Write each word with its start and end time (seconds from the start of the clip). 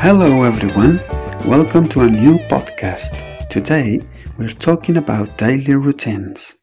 Hello, 0.00 0.44
everyone. 0.44 1.02
Welcome 1.44 1.88
to 1.88 2.02
a 2.02 2.08
new 2.08 2.38
podcast. 2.46 3.48
Today, 3.48 4.00
we're 4.38 4.48
talking 4.48 4.96
about 4.96 5.36
daily 5.36 5.74
routines. 5.74 6.56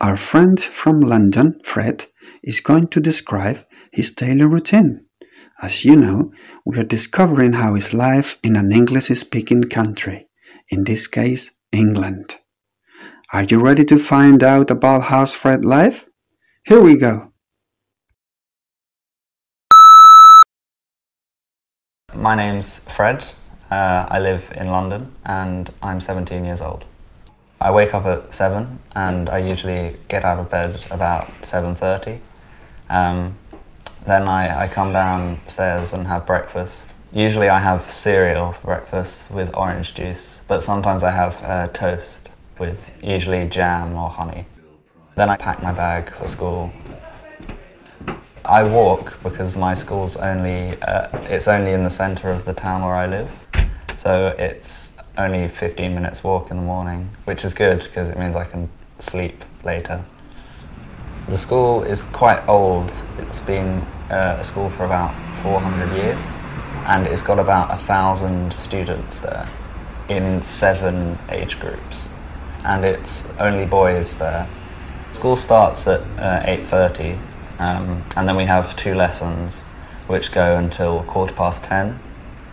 Our 0.00 0.16
friend 0.16 0.58
from 0.58 1.00
London, 1.00 1.60
Fred, 1.62 2.06
is 2.42 2.60
going 2.60 2.88
to 2.88 3.00
describe 3.00 3.58
his 3.92 4.10
daily 4.10 4.44
routine. 4.44 5.06
As 5.62 5.84
you 5.84 5.94
know, 5.94 6.32
we 6.66 6.76
are 6.76 6.82
discovering 6.84 7.52
how 7.52 7.76
is 7.76 7.94
life 7.94 8.38
in 8.42 8.56
an 8.56 8.72
English 8.72 9.06
speaking 9.06 9.62
country, 9.62 10.26
in 10.68 10.82
this 10.82 11.06
case, 11.06 11.52
England. 11.70 12.38
Are 13.32 13.44
you 13.44 13.62
ready 13.62 13.84
to 13.84 13.96
find 13.96 14.42
out 14.42 14.72
about 14.72 15.04
how's 15.04 15.36
Fred 15.36 15.64
life? 15.64 16.08
Here 16.66 16.80
we 16.80 16.96
go. 16.96 17.31
My 22.22 22.36
name's 22.36 22.78
Fred. 22.88 23.24
Uh, 23.68 24.06
I 24.08 24.20
live 24.20 24.52
in 24.54 24.68
London 24.68 25.12
and 25.24 25.68
I'm 25.82 26.00
17 26.00 26.44
years 26.44 26.60
old. 26.60 26.84
I 27.60 27.72
wake 27.72 27.94
up 27.94 28.04
at 28.04 28.32
7 28.32 28.78
and 28.94 29.28
I 29.28 29.38
usually 29.38 29.96
get 30.06 30.24
out 30.24 30.38
of 30.38 30.48
bed 30.48 30.84
about 30.88 31.26
7.30. 31.42 32.20
Um, 32.88 33.36
then 34.06 34.28
I, 34.28 34.56
I 34.62 34.68
come 34.68 34.92
downstairs 34.92 35.92
and 35.92 36.06
have 36.06 36.24
breakfast. 36.24 36.94
Usually 37.12 37.48
I 37.48 37.58
have 37.58 37.90
cereal 37.90 38.52
for 38.52 38.66
breakfast 38.66 39.32
with 39.32 39.52
orange 39.56 39.92
juice, 39.92 40.42
but 40.46 40.62
sometimes 40.62 41.02
I 41.02 41.10
have 41.10 41.42
uh, 41.42 41.66
toast 41.72 42.30
with 42.56 42.92
usually 43.02 43.48
jam 43.48 43.96
or 43.96 44.08
honey. 44.08 44.46
Then 45.16 45.28
I 45.28 45.36
pack 45.36 45.60
my 45.60 45.72
bag 45.72 46.14
for 46.14 46.28
school 46.28 46.72
I 48.52 48.64
walk 48.64 49.18
because 49.22 49.56
my 49.56 49.72
school's 49.72 50.14
only 50.14 50.76
uh, 50.82 51.08
it's 51.30 51.48
only 51.48 51.72
in 51.72 51.84
the 51.84 51.88
centre 51.88 52.30
of 52.30 52.44
the 52.44 52.52
town 52.52 52.84
where 52.84 52.94
I 52.94 53.06
live, 53.06 53.32
so 53.94 54.34
it's 54.38 54.94
only 55.16 55.48
15 55.48 55.94
minutes 55.94 56.22
walk 56.22 56.50
in 56.50 56.58
the 56.58 56.62
morning, 56.62 57.08
which 57.24 57.46
is 57.46 57.54
good 57.54 57.82
because 57.82 58.10
it 58.10 58.18
means 58.18 58.36
I 58.36 58.44
can 58.44 58.68
sleep 58.98 59.42
later. 59.64 60.04
The 61.30 61.36
school 61.38 61.82
is 61.84 62.02
quite 62.02 62.46
old. 62.46 62.92
It's 63.16 63.40
been 63.40 63.86
uh, 64.10 64.36
a 64.40 64.44
school 64.44 64.68
for 64.68 64.84
about 64.84 65.14
400 65.36 65.96
years, 65.96 66.26
and 66.84 67.06
it's 67.06 67.22
got 67.22 67.38
about 67.38 67.72
a 67.72 67.78
thousand 67.78 68.52
students 68.52 69.20
there 69.20 69.48
in 70.10 70.42
seven 70.42 71.18
age 71.30 71.58
groups, 71.58 72.10
and 72.66 72.84
it's 72.84 73.30
only 73.38 73.64
boys 73.64 74.18
there. 74.18 74.46
School 75.12 75.36
starts 75.36 75.86
at 75.86 76.02
uh, 76.18 76.44
8:30 76.44 77.31
um, 77.58 78.04
and 78.16 78.28
then 78.28 78.36
we 78.36 78.44
have 78.44 78.74
two 78.76 78.94
lessons 78.94 79.62
which 80.06 80.32
go 80.32 80.56
until 80.56 81.02
quarter 81.04 81.34
past 81.34 81.64
10. 81.64 81.98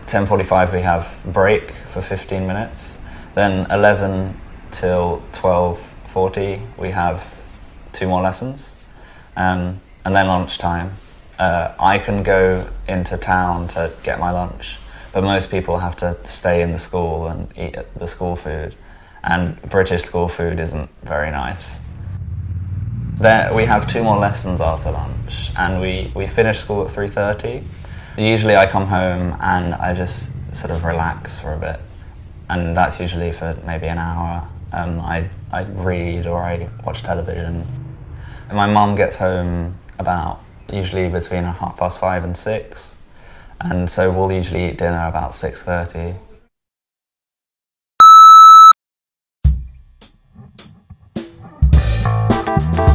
10.45 0.06 0.72
we 0.72 0.82
have 0.82 1.18
break 1.24 1.70
for 1.70 2.00
15 2.00 2.46
minutes. 2.46 3.00
Then 3.34 3.70
11 3.70 4.40
till 4.70 5.22
12.40 5.32 6.60
we 6.78 6.90
have 6.90 7.34
two 7.92 8.08
more 8.08 8.22
lessons. 8.22 8.76
Um, 9.36 9.80
and 10.04 10.14
then 10.14 10.26
lunchtime. 10.26 10.92
Uh, 11.38 11.74
I 11.78 11.98
can 11.98 12.22
go 12.22 12.68
into 12.86 13.16
town 13.16 13.68
to 13.68 13.92
get 14.02 14.18
my 14.18 14.30
lunch, 14.30 14.78
but 15.12 15.22
most 15.22 15.50
people 15.50 15.78
have 15.78 15.96
to 15.96 16.16
stay 16.24 16.60
in 16.62 16.72
the 16.72 16.78
school 16.78 17.28
and 17.28 17.48
eat 17.56 17.76
the 17.96 18.06
school 18.06 18.36
food. 18.36 18.74
And 19.22 19.60
British 19.62 20.02
school 20.02 20.28
food 20.28 20.60
isn't 20.60 20.90
very 21.02 21.30
nice. 21.30 21.80
We 23.20 23.66
have 23.66 23.86
two 23.86 24.02
more 24.02 24.16
lessons 24.16 24.62
after 24.62 24.90
lunch, 24.90 25.50
and 25.58 25.78
we, 25.78 26.10
we 26.14 26.26
finish 26.26 26.60
school 26.60 26.86
at 26.86 26.90
3.30. 26.90 27.62
Usually 28.16 28.56
I 28.56 28.66
come 28.66 28.86
home 28.86 29.36
and 29.42 29.74
I 29.74 29.92
just 29.92 30.32
sort 30.56 30.70
of 30.70 30.84
relax 30.84 31.38
for 31.38 31.52
a 31.52 31.58
bit, 31.58 31.80
and 32.48 32.74
that's 32.74 32.98
usually 32.98 33.30
for 33.30 33.58
maybe 33.66 33.88
an 33.88 33.98
hour. 33.98 34.48
Um, 34.72 35.00
I, 35.00 35.28
I 35.52 35.64
read 35.64 36.26
or 36.26 36.40
I 36.40 36.70
watch 36.82 37.02
television. 37.02 37.66
And 38.48 38.56
my 38.56 38.64
mum 38.64 38.94
gets 38.94 39.16
home 39.16 39.76
about 39.98 40.40
usually 40.72 41.10
between 41.10 41.44
half 41.44 41.76
past 41.76 42.00
five 42.00 42.24
and 42.24 42.34
six, 42.34 42.94
and 43.60 43.90
so 43.90 44.10
we'll 44.10 44.32
usually 44.32 44.70
eat 44.70 44.78
dinner 44.78 45.06
about 45.06 45.32
6.30. 45.32 46.16
Thank 52.70 52.89